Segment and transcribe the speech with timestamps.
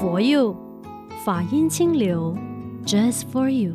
[0.00, 0.56] 佛佑，
[1.26, 2.34] 法音清流
[2.86, 3.74] ，Just for you。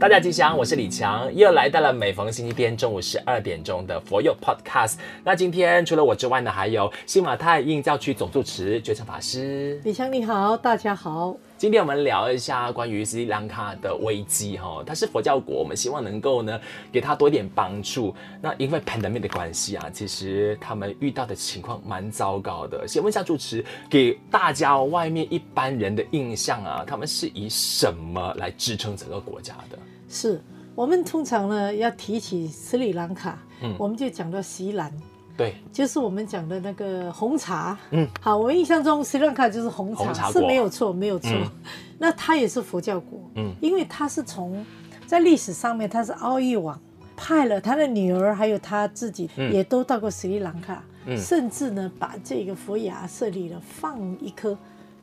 [0.00, 4.96] 大家吉祥，我是李强，又来到了每逢星期天中午十二点钟的佛佑 Podcast。
[5.22, 9.80] 那今天除了我之外呢，还有新马泰印教区总住持觉诚法师。
[9.84, 11.36] 李强你好，大家好。
[11.58, 16.60] 今天我们聊一下关于斯里兰卡的危机哈，它是佛教国，我们希望能够呢
[16.92, 18.14] 给他多一点帮助。
[18.42, 22.86] 那因为 pandemic 的关系啊，其实他们遇到的情况蛮糟糕的。
[22.86, 29.78] 先问一下主持，给大家外面一般人的印象啊，他们是以什么来支撑整个国家的？
[30.10, 30.38] 是
[30.74, 34.92] 我们通常呢要提起斯里兰卡，嗯，我们就讲到锡兰。
[35.36, 37.76] 对，就是我们讲的那个红茶。
[37.90, 41.30] 嗯，好，我印象中斯里兰卡就是红茶，是没有错，没有错。
[41.30, 41.50] 嗯、
[41.98, 43.20] 那它也是佛教国。
[43.34, 44.64] 嗯，因为它是从
[45.06, 46.80] 在历史上面，它是奥义王
[47.14, 50.82] 派了他的女儿，还有他自己，也都到过斯里兰卡。
[51.04, 54.56] 嗯，甚至呢，把这个佛牙舍利了放一颗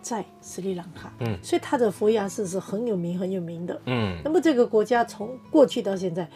[0.00, 1.12] 在斯里兰卡。
[1.18, 3.80] 嗯，所以它的佛牙寺是很有名，很有名的。
[3.86, 6.28] 嗯，那么这个国家从过去到现在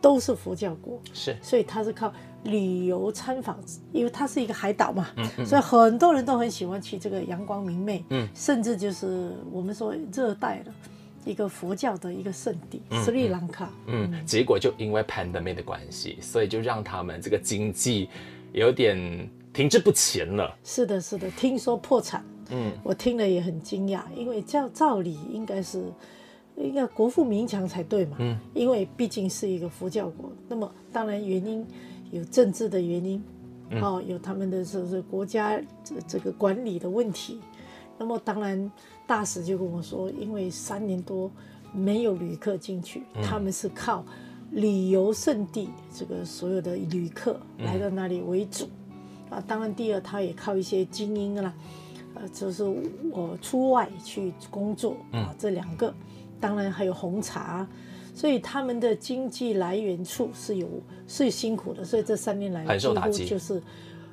[0.00, 1.00] 都是佛教国。
[1.12, 2.12] 是，所以它是靠。
[2.44, 3.58] 旅游参访，
[3.92, 5.08] 因为它是一个海岛嘛，
[5.44, 10.72] 所以很多人都很喜欢去这个阳光明媚，嗯、甚至就是我们说热带的
[11.26, 13.70] 一个佛教的一个圣地——斯里兰卡。
[13.86, 18.08] 嗯，嗯结果就因为 pandemic 的关系，所以就让他们这个经济
[18.52, 18.96] 有点
[19.52, 20.56] 停滞不前了。
[20.64, 22.24] 是的，是的，听说破产。
[22.48, 25.84] 嗯，我听了也很惊讶，因为照照理应该是
[26.56, 28.16] 应该国富民强才对嘛。
[28.18, 31.66] 嗯，因为毕竟是一个佛教国，那么当然原因。
[32.10, 33.22] 有政治的原因，
[33.80, 37.40] 哦，有他们的是是国家这这个管理的问题，
[37.98, 38.70] 那么当然
[39.06, 41.30] 大使就跟我说，因为三年多
[41.72, 44.04] 没有旅客进去，他们是靠
[44.50, 48.68] 旅游胜地这个所有的旅客来到那里为主，
[49.28, 51.54] 啊，当然第二他也靠一些精英啦，
[52.14, 52.64] 呃，就是
[53.12, 55.94] 我出外去工作啊，这两个，
[56.40, 57.66] 当然还有红茶。
[58.14, 60.68] 所以他们的经济来源处是有
[61.06, 63.62] 是辛苦的，所以这三年来几乎就是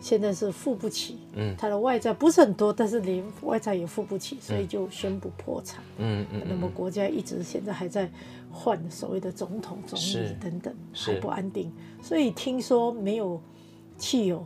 [0.00, 1.18] 现在是付不起。
[1.34, 5.82] 嗯，他的外债不是很多，但是连外债也付不起，所以就宣布破产。
[5.98, 6.42] 嗯嗯。
[6.48, 8.10] 那么国家一直现在还在
[8.50, 11.72] 换所谓的总统、总理等等，还不安定。
[12.02, 13.40] 所以听说没有
[13.96, 14.44] 汽油，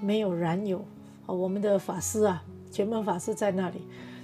[0.00, 0.84] 没有燃油。
[1.26, 3.78] 啊我们的法师啊，全门法师在那里，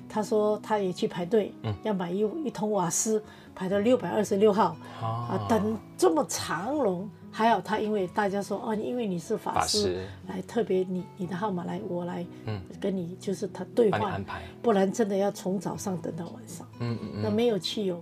[0.09, 1.53] 他说他也去排队，
[1.83, 3.23] 要买一一桶瓦斯。
[3.55, 4.77] 排到六百二十六号。
[5.03, 10.09] 啊，等这么长龙，还好他因为大家说哦，因为你是法师，法师。
[10.29, 17.21] 来特别你你的号码来我来，嗯，跟你就是他对话安排，不然真的要从早上等到晚上，嗯嗯，嗯。
[17.21, 18.01] 那没有汽油，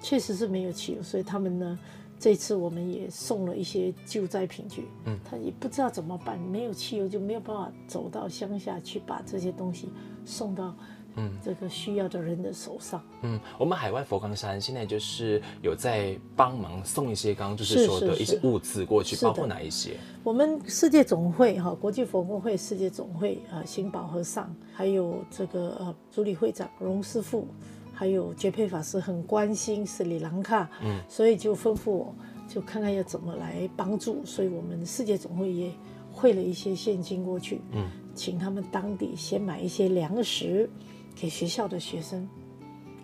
[0.00, 1.78] 确实是没有汽油，所以他们呢，
[2.18, 9.88] 这次我们也送了一些救灾品去，嗯，他也不知道怎么办，没有汽油就没有办法走到乡下去把这些东西
[10.24, 10.74] 送到。
[11.16, 13.02] 嗯，这个需要的人的手上。
[13.22, 19.96] 嗯，我们海外佛光山现在就是有在帮忙送一些刚刚就是说的一些物资过去，包括哪一些？
[20.22, 27.48] 我们世界总会哈，国际佛公会世界总会啊，行宝和尚，还有这个呃主理会长荣师傅，
[27.94, 32.14] 还有觉培法师很关心斯里兰卡，嗯，所以就吩咐我，
[32.46, 35.72] 就看看要怎么来帮助，所以我们世界总会也
[36.12, 40.68] 汇了一些现金过去，嗯，请他们当地先买一些粮食。
[41.16, 42.28] 给学校的学生，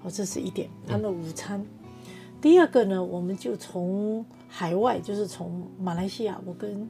[0.03, 1.59] 哦，这是一点，他们的午餐。
[1.61, 1.67] 嗯、
[2.43, 6.87] 第二个呢，我们就从海外，就是从马来西亚，我跟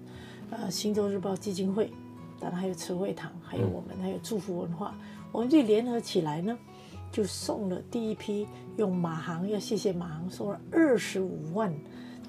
[0.50, 1.92] 呃《新洲日报》基金会，
[2.40, 4.98] 当然还有慈惠堂，还有我们，还有祝福文化，
[5.30, 6.58] 我们就联合起来呢，
[7.12, 11.72] 就送了第一批用马航，要谢谢马航，送了二十五万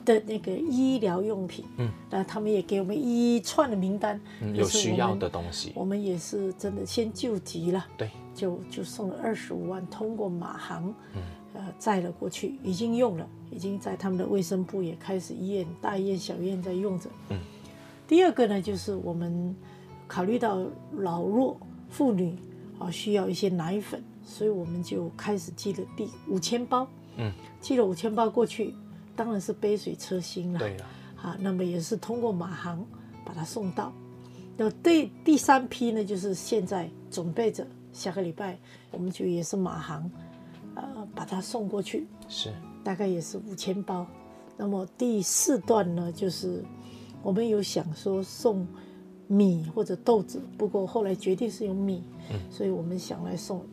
[0.05, 1.65] 的那个医疗用品。
[1.77, 7.87] 嗯，那他们也给我们一串的名单，嗯、有需要的东西，我们也是真的先救急了。
[7.97, 8.11] 对。
[8.33, 10.93] 就就送了二十五万，通过马航，
[11.53, 17.09] 呃，载了过去，已经用了，已经在他们的卫生部也开始医院、大医院、小医院在用着。
[17.29, 17.39] 嗯。
[18.07, 19.55] 第二个呢，就是我们
[20.07, 20.65] 考虑到
[20.97, 21.55] 老弱
[21.89, 22.35] 妇女
[22.79, 26.87] 啊需要一些奶粉，所以我们就开始寄了第五千包。
[27.17, 27.31] 嗯。
[27.61, 28.73] 寄了五千包过去，
[29.15, 30.59] 当然是杯水车薪了。
[30.59, 30.85] 对了。
[31.21, 32.85] 啊，那么也是通过马航
[33.23, 33.93] 把它送到。
[34.57, 37.65] 那第第三批呢，就是现在准备着。
[37.93, 38.57] 下个礼拜
[38.91, 40.11] 我们就也是马航，
[40.75, 42.51] 呃，把它送过去，是。
[42.83, 44.05] 大概也是五千包。
[44.57, 46.61] 那么第四段呢，就是
[47.21, 48.67] 我们有想说送
[49.27, 53.65] 米或者豆子，不过后来决定是用米，嗯，所以我们想来送，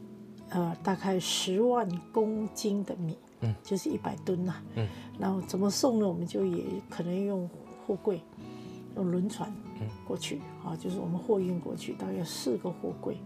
[0.51, 4.89] 呃，大概十万公斤的米，嗯，就是一百吨呐，嗯，
[5.19, 6.09] 然后怎么送呢？
[6.09, 7.51] 我们就也可能用
[7.87, 8.23] 货柜，
[8.97, 9.53] 用轮船，
[10.07, 13.17] 过去，啊，就是我们货运过去，大概四个货柜，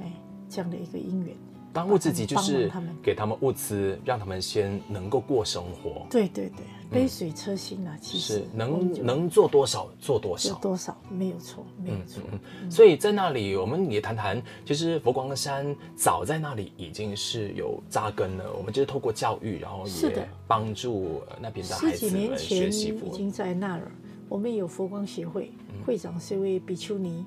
[0.00, 0.12] 哎。
[0.46, 1.34] 这样的一个因缘。
[1.72, 2.70] 当务之急就是
[3.02, 6.06] 给他们物资，让他们先能够过生活。
[6.08, 12.22] 对对对，杯水车薪啊，其实是能能做多少做多少，多少没有错，没有错。
[12.30, 12.70] 嗯嗯。
[12.70, 18.52] 所以在那里，我们也谈谈，其实佛光山早在那里已经是有扎根了。
[18.56, 22.84] 我们就是透过教育，然后也帮助那边的孩子们学习。
[22.84, 23.90] 十几年前已经在那儿，
[24.28, 25.50] 我们有佛光协会，
[25.84, 27.24] 会长是一位比丘尼，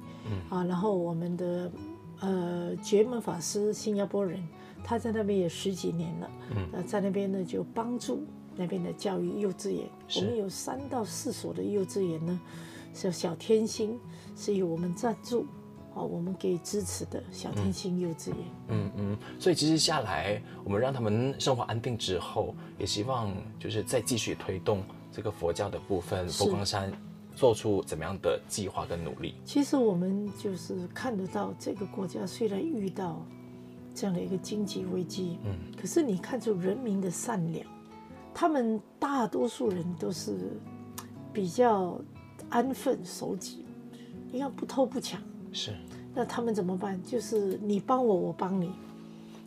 [0.48, 1.70] 啊，然后我们的。
[2.20, 4.42] 呃，觉门法师，新加坡人，
[4.84, 6.30] 他在那边也十几年了。
[6.56, 8.26] 嗯，那在那边呢，就帮助
[8.56, 9.88] 那边的教育幼稚园。
[10.16, 12.40] 我们有三到四所的幼稚园呢，
[12.94, 14.00] 是小天星，
[14.36, 15.46] 是由我们赞助，
[15.94, 18.38] 啊，我们给支持的小天星幼稚园。
[18.70, 26.92] 嗯嗯，所以其实下来，我们让他们生活安定之后，也希望就是再继续推动这个佛教的部分，佛光山。
[27.38, 29.36] 做出怎么样的计划跟努力？
[29.46, 33.24] 其实我们就是看得到，这个国家虽然遇到
[33.94, 37.64] 这样的一个经济危机，嗯，可是你看出人民的善良，
[38.34, 40.60] 他们大多数人都是
[41.32, 42.02] 比较
[42.50, 43.64] 安分守己，
[44.32, 45.22] 你看不偷不抢，
[45.54, 45.76] 是。
[46.16, 47.00] 那他们怎么办？
[47.04, 48.72] 就是你帮我，我帮你。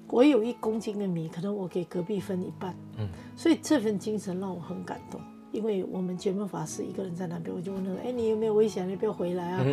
[0.06, 5.20] 我有一公斤的米，可能我给隔壁分一半，嗯，所以这份精神让我很感动。
[5.52, 8.88] 因为我们觉门法师一个人在那边，我就问他：“哎，你有没有危险？
[8.88, 9.64] 你不要回来啊！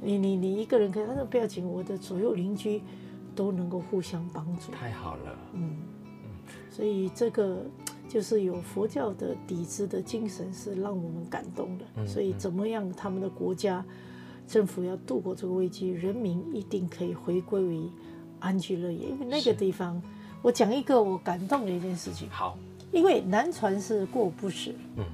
[0.00, 2.80] 你你你一个人可以。”他说：“不要紧，我的左右邻居
[3.34, 5.38] 都能够互相帮助。”太好了。
[5.52, 5.76] 嗯
[6.24, 7.66] 嗯，所以这个
[8.08, 11.84] 就是有佛教的底子的精神是让我们感动的。
[11.96, 13.84] 嗯、所以怎么样，他们的国家
[14.48, 17.82] 政府要度过这个危机，人民一定可以回归为
[18.40, 19.08] 安居乐业。
[19.08, 20.00] 因为那个地方，
[20.40, 22.26] 我讲一个我感动的一件事情。
[22.30, 22.56] 好，
[22.90, 24.74] 因为南传是过午不食。
[24.96, 25.04] 嗯。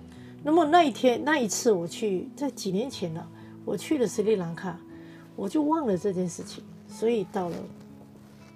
[0.43, 3.29] 那么那一天那一次我去，在几年前了，
[3.65, 4.79] 我去了斯里兰卡，
[5.37, 7.57] 我就忘了这件事情，所以到了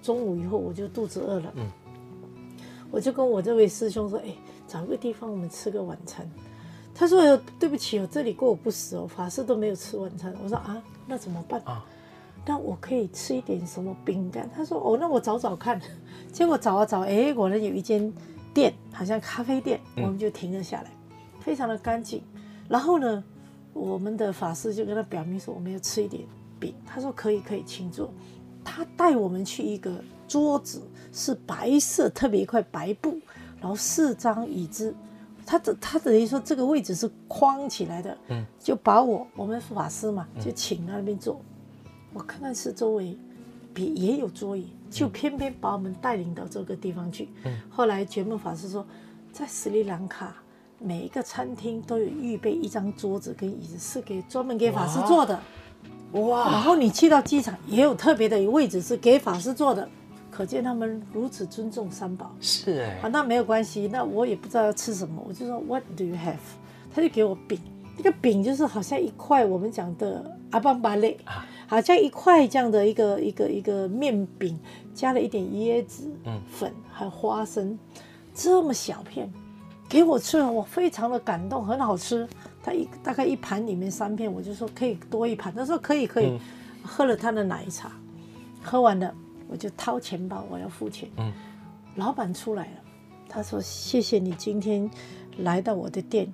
[0.01, 1.65] 中午以后我就肚子饿了，嗯，
[2.91, 4.35] 我就跟我这位师兄说，哎，
[4.67, 6.29] 找个地方我们吃个晚餐。
[6.93, 10.33] 他说，对不起哦，这里过午不食哦，法师都没有吃晚餐。
[10.43, 11.85] 我说啊，那怎么办啊？
[12.43, 14.49] 那我可以吃一点什么饼干？
[14.55, 15.79] 他说哦，那我找找看。
[16.31, 18.11] 结果找啊找，哎，果然有一间
[18.53, 20.91] 店，好像咖啡店，我们就停了下来。
[21.47, 22.21] 非常的干净，
[22.67, 23.23] 然后呢，
[23.71, 26.23] 我们的法师就跟他表明说，我们要吃一点
[26.59, 26.75] 饼。
[26.85, 28.13] 他说可以，可以，请坐。
[28.65, 30.81] 他带我们去一个桌子，
[31.13, 33.17] 是白色，特别一块白布，
[33.61, 34.93] 然后四张椅子。
[35.45, 41.39] 他的他等于说这个位置是框起来的，嗯，就把我我们法师嘛，就请到那边坐。
[42.13, 43.17] 我看看是周围，
[43.73, 47.29] 比也有桌椅，就偏偏把我们带领到这个地方去。
[47.45, 48.85] 嗯，后来觉门法师说，
[49.31, 50.35] 在斯里兰卡。
[50.79, 55.39] 每一个餐厅都有预备一张桌子跟椅子，是给专门给法师坐的。
[56.13, 56.51] 哇！
[56.51, 59.89] 然后你去到机场也有特别的位置是给法师坐的，
[60.31, 62.33] 可见他们如此尊重三宝。
[62.39, 62.99] 是哎。
[63.01, 66.35] 啊，那没有关系，那我也不知道要吃什么，我就说 What do you have？
[66.93, 67.59] 他就给我饼，
[67.97, 71.17] 那个饼就是好像一块我们讲的阿邦巴类，
[71.67, 74.57] 好像一块这样的一个一个一个面饼，
[74.93, 76.09] 加了一点椰子
[76.49, 77.77] 粉，还有花生，
[78.33, 79.31] 这么小片。
[79.89, 82.27] 给我吃了，我非常的感动，很好吃。
[82.61, 85.53] 他一大概一盘里面三片，我就说可以多一盘。
[85.53, 86.27] 他说可以可以。
[86.27, 86.39] 嗯、
[86.83, 87.91] 喝了他的奶茶，
[88.61, 89.13] 喝完了
[89.47, 91.09] 我就掏钱包，我要付钱。
[91.17, 91.31] 嗯、
[91.95, 92.81] 老板出来了，
[93.27, 94.89] 他说谢谢你今天
[95.39, 96.31] 来到我的店，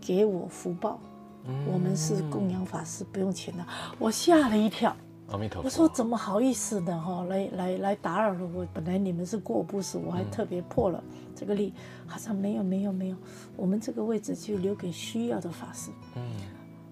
[0.00, 0.98] 给我福报。
[1.46, 3.64] 嗯、我们是供养法师，不用钱的。
[3.98, 4.96] 我吓了一跳。
[5.30, 5.66] 阿弥陀佛。
[5.66, 7.00] 我说怎么好意思的？
[7.00, 8.66] 哈，来来来打扰了我。
[8.72, 11.02] 本来你们是过不是，我还特别破了
[11.34, 11.72] 这个例。
[12.06, 13.16] 好像没有没有没有，
[13.56, 15.90] 我们这个位置就留给需要的法师。
[16.16, 16.22] 嗯。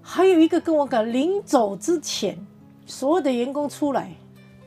[0.01, 2.37] 还有一个跟我讲，临走之前，
[2.87, 4.11] 所有的员工出来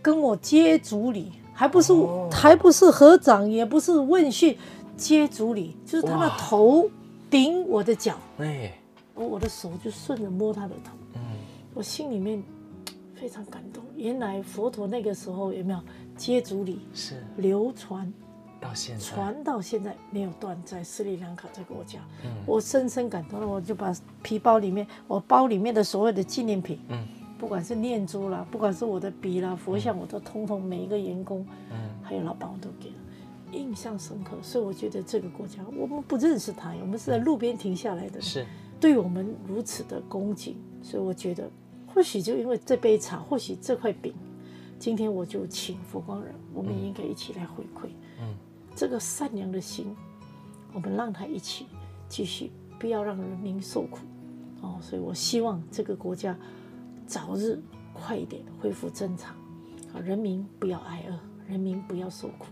[0.02, 4.58] 跟我接足礼，还不是、哦、还不是合掌，也不是问讯，
[4.96, 6.90] 接足礼，就是他的头
[7.30, 8.16] 顶我的脚。
[8.38, 8.72] 哎。
[9.16, 10.92] 我我的手就顺着摸他的头。
[11.16, 11.22] 嗯。
[11.74, 12.44] 我心里面。
[13.26, 15.80] 非常感动，原来佛陀那个时候有没有
[16.16, 16.82] 接足礼？
[16.94, 18.14] 是流传
[18.62, 23.48] 到现在，传到现在没有断，在斯里兰卡这个国家，嗯、我深深感动了。
[23.48, 23.92] 我就把
[24.22, 27.04] 皮包里面，我包里面的所有的纪念品，嗯，
[27.40, 32.96] 不管是念珠啦，不管是我的笔啦、佛像，我都通通每一个员工，嗯，还有老板我都给了，
[33.54, 34.38] 印象深刻。
[34.44, 38.46] 所以我觉得这个国家，我们不认识他，我们是在路边停下来的，是
[38.80, 41.50] 对我们如此的恭敬，所以我觉得。
[41.96, 44.14] 或许就因为这杯茶，或许这块饼，
[44.78, 47.88] 今天我就请佛光人，我们应该一起来回馈。
[48.20, 48.36] 嗯，
[48.76, 49.96] 这个善良的心，
[50.74, 51.68] 我们让他一起
[52.10, 54.00] 继续，不要让人民受苦。
[54.60, 56.38] 哦，所以我希望这个国家
[57.08, 57.58] 早日
[57.94, 59.34] 快一点恢复正常，
[60.04, 61.18] 人民不要挨饿，
[61.50, 62.48] 人民不要受苦。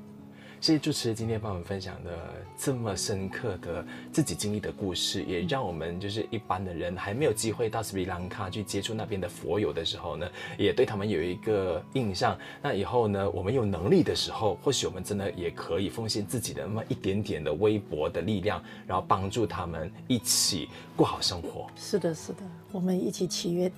[0.63, 10.25] 谢谢主持今天帮我们分享的这么深刻的自己经历的故事，也让我们就是一般的人还没有机会到斯里兰卡去接触那边的佛友的时候呢，
[10.57, 12.37] 也对他们有一个印象。
[12.61, 21.67] 那以后呢，我们有能力的时候，或许我们真的也可以奉献自己的那么一点点的微薄的力量，然后帮助他们一起过好生活。
[21.75, 22.39] 是的，是的，
[22.71, 23.69] 我们一起祈愿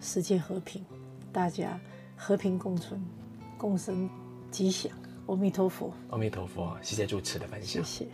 [0.00, 0.84] 世界和平，
[1.32, 1.78] 大家
[2.16, 3.00] 和平共存，
[3.56, 4.10] 共生
[4.50, 4.90] 吉祥。
[5.26, 7.82] 阿弥陀佛，阿弥陀佛，谢谢主持的分享。
[7.82, 8.06] 谢谢。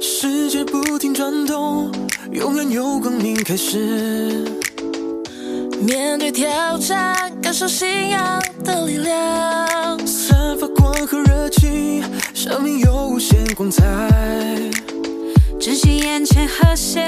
[0.00, 1.92] 世界不停转动，
[2.32, 4.50] 永远有光明开始。
[5.80, 12.02] 面对挑战，感受信仰的力量，散发光和热情，
[12.34, 13.84] 生命有无限光彩。
[15.60, 17.02] 珍惜眼前和谐，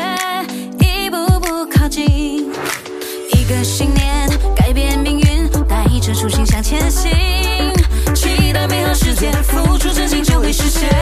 [0.80, 7.12] 一步步靠近，一个信念改变命运，带着初心向前行，
[8.12, 10.99] 期待美好世界，付出真心就会实现。